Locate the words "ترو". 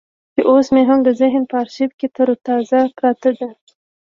2.15-2.35